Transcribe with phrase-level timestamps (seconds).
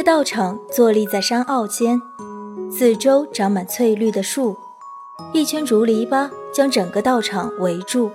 [0.00, 2.00] 个道场坐立在山坳间，
[2.72, 4.56] 四周长满翠绿的树，
[5.34, 8.10] 一圈竹篱笆将整个道场围住。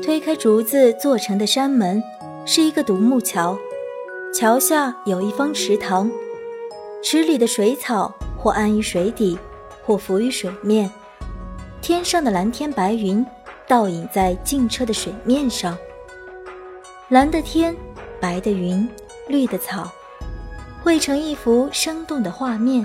[0.00, 2.00] 推开竹子做成的山门，
[2.46, 3.58] 是一个独木桥，
[4.32, 6.08] 桥下有一方池塘，
[7.02, 9.36] 池里的水草或安于水底，
[9.84, 10.88] 或浮于水面。
[11.80, 13.26] 天上的蓝天白云
[13.66, 15.76] 倒影在静澈的水面上，
[17.08, 17.74] 蓝的天，
[18.20, 18.88] 白的云，
[19.26, 19.90] 绿的草。
[20.82, 22.84] 绘成一幅生动的画面。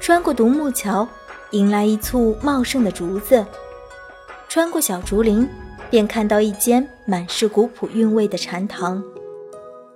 [0.00, 1.06] 穿过独木桥，
[1.50, 3.44] 迎来一簇茂盛的竹子；
[4.48, 5.48] 穿过小竹林，
[5.90, 9.02] 便看到一间满是古朴韵味的禅堂。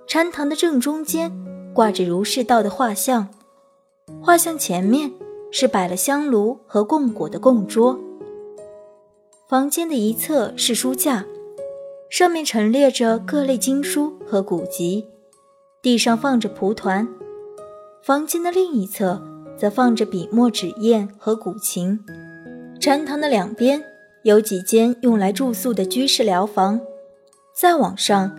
[0.07, 1.31] 禅堂的正中间
[1.73, 3.27] 挂着儒释道的画像，
[4.21, 5.11] 画像前面
[5.51, 7.99] 是摆了香炉和供果的供桌。
[9.47, 11.25] 房间的一侧是书架，
[12.09, 15.07] 上面陈列着各类经书和古籍。
[15.81, 17.07] 地上放着蒲团，
[18.01, 19.21] 房间的另一侧
[19.57, 21.97] 则放着笔墨纸砚和古琴。
[22.81, 23.81] 禅堂的两边
[24.23, 26.81] 有几间用来住宿的居士寮房，
[27.55, 28.37] 再往上，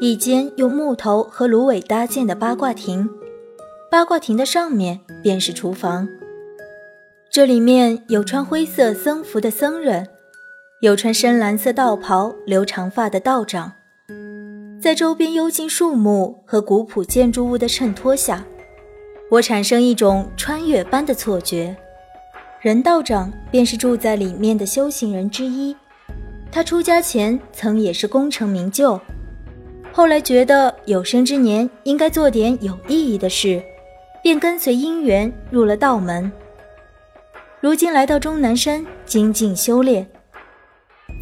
[0.00, 3.10] 一间用木头和芦苇搭建的八卦亭，
[3.90, 6.08] 八卦亭的上面便是厨房。
[7.30, 10.08] 这里面有穿灰色僧服的僧人，
[10.80, 13.74] 有穿深蓝色道袍、留长发的道长。
[14.80, 18.42] 在周边幽静树木和古朴建筑物的衬托下，
[19.30, 21.76] 我产生一种穿越般的错觉。
[22.62, 25.76] 任道长便是住在里面的修行人之一。
[26.50, 28.98] 他出家前曾也是功成名就，
[29.92, 33.62] 后来觉得有生之年应该做点有意义的事，
[34.22, 36.32] 便跟随因缘入了道门。
[37.60, 40.08] 如今来到终南山精进修炼。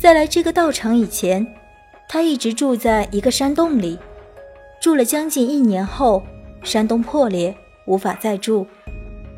[0.00, 1.44] 在来这个道场以前。
[2.08, 3.98] 他一直住在一个山洞里，
[4.80, 6.22] 住了将近一年后，
[6.62, 7.54] 山洞破裂，
[7.86, 8.66] 无法再住，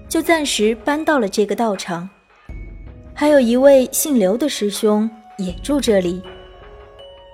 [0.08, 2.08] 就暂时搬到了这个道场。
[3.12, 6.22] 还有一位姓刘的师兄也住这里，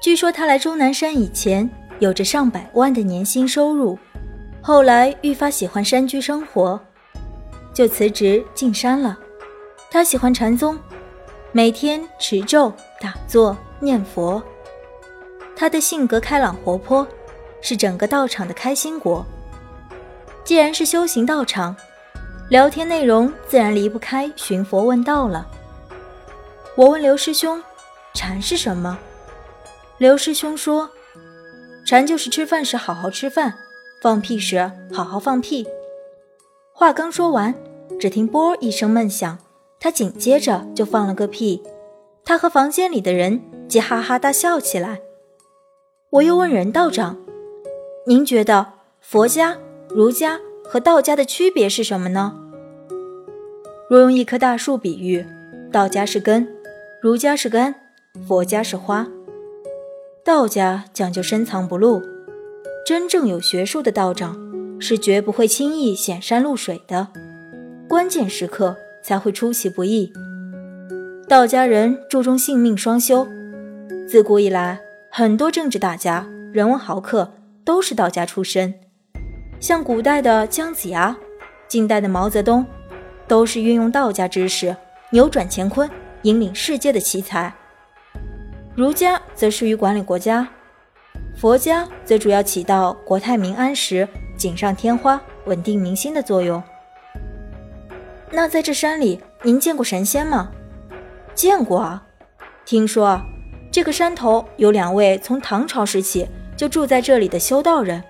[0.03, 1.69] 据说他来终南山以前
[1.99, 3.99] 有着上百万的年薪收入，
[4.63, 6.81] 后来愈发喜欢山居生活，
[7.75, 9.19] 就辞职进山了。
[9.91, 10.79] 他喜欢禅宗，
[11.53, 14.43] 每天持咒、打坐、念佛。
[15.57, 17.07] 他的性格开朗活泼，
[17.63, 19.25] 是整个道场的开心果。
[20.45, 21.75] 既然是修行道场，
[22.51, 25.47] 聊天内容自然离不开寻佛问道了。
[26.77, 27.61] 我问刘师兄
[28.15, 28.99] ：“禅是什么？”
[29.99, 30.91] 刘师兄说
[31.87, 33.55] ：“禅就是吃饭时好好吃饭，
[34.03, 35.67] 放屁时好好放屁。”
[36.75, 37.55] 话刚说完，
[37.99, 39.39] 只听“啵”一声闷响，
[39.81, 41.63] 他紧接着就放了个屁。
[42.25, 45.01] 他和房间里的人皆哈哈大笑起来。
[46.11, 47.19] 我又问任道长
[48.07, 48.67] ：“您觉得
[49.01, 49.59] 佛家、
[49.89, 52.35] 儒家和道家的区别是什么呢？”
[53.91, 55.27] 若用一棵大树比喻，
[55.73, 56.49] 道家是根，
[57.03, 57.75] 儒家是根，
[58.27, 59.09] 佛家是花。
[60.25, 62.01] 道家讲究深藏不露，
[62.87, 64.37] 真正有学术的道长
[64.81, 67.09] 是绝不会轻易显山露水的，
[67.89, 70.13] 关键时刻才会出其不意。
[71.29, 73.27] 道家人注重性命双修，
[74.09, 74.86] 自古以来。
[75.19, 77.33] 很多政治大家、人文豪客
[77.65, 78.75] 都是道家出身，
[79.59, 81.17] 像古代的姜子牙、
[81.67, 82.67] 近代的毛泽东，
[83.27, 84.77] 都是运用道家知识
[85.09, 85.91] 扭转乾坤、
[86.25, 87.51] 引领世界的奇才。
[88.75, 90.47] 儒家则适于管理国家，
[91.35, 94.07] 佛家则主要起到国泰民安时
[94.37, 96.63] 锦上添花、稳定民心的作用。
[98.31, 100.51] 那在这山里，您见过神仙吗？
[101.35, 102.07] 见过啊，
[102.67, 103.19] 听说。
[103.77, 106.27] 这个山头有两位从唐朝时起
[106.57, 108.03] 就住在这里的修道人。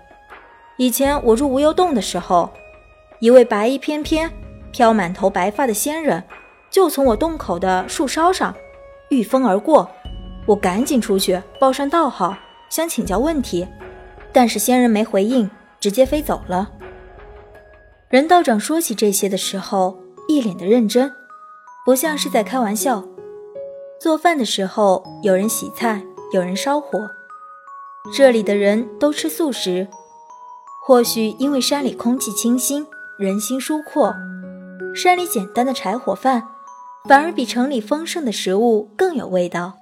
[0.77, 2.49] 以前我入无忧洞的时候，
[3.19, 4.31] 一位白衣翩翩、
[4.71, 6.22] 飘满头白发的仙人
[6.71, 8.54] 就从我洞口的树梢上
[9.10, 9.91] 御风而过。
[10.47, 12.39] 我赶紧出去报上道号，
[12.71, 13.66] 想请教问题，
[14.33, 16.71] 但是仙人没回应，直接飞走了。
[18.09, 19.98] 任道长说起这些的时候，
[20.28, 21.12] 一脸的认真，
[21.84, 23.04] 不像是在开玩笑。
[23.98, 26.03] 做饭的时候，有人洗菜，
[26.33, 27.09] 有人烧火。
[28.15, 29.89] 这里的人都吃素食，
[30.84, 32.87] 或许因为山里空气清新，
[33.19, 34.15] 人心舒阔，
[34.95, 36.47] 山里简单的柴火饭，
[37.09, 39.75] 反而比城里丰盛的食物更有味道。